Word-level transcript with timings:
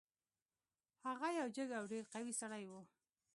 هغه 1.07 1.27
یو 1.39 1.47
جګ 1.55 1.69
او 1.79 1.83
ډیر 1.91 2.03
قوي 2.13 2.33
سړی 2.41 2.63
و. 2.67 2.71